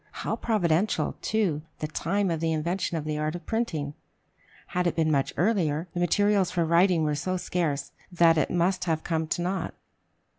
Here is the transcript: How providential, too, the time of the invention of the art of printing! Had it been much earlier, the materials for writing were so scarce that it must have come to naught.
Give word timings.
How 0.25 0.35
providential, 0.35 1.13
too, 1.21 1.61
the 1.77 1.85
time 1.87 2.31
of 2.31 2.39
the 2.39 2.51
invention 2.51 2.97
of 2.97 3.05
the 3.05 3.19
art 3.19 3.35
of 3.35 3.45
printing! 3.45 3.93
Had 4.69 4.87
it 4.87 4.95
been 4.95 5.11
much 5.11 5.31
earlier, 5.37 5.89
the 5.93 5.99
materials 5.99 6.49
for 6.49 6.65
writing 6.65 7.03
were 7.03 7.13
so 7.13 7.37
scarce 7.37 7.91
that 8.11 8.35
it 8.35 8.49
must 8.49 8.85
have 8.85 9.03
come 9.03 9.27
to 9.27 9.43
naught. 9.43 9.75